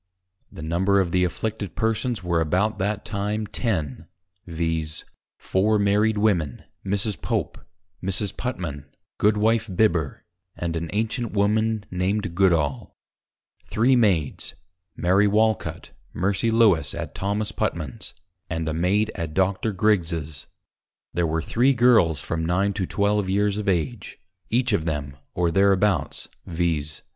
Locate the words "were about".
2.23-2.79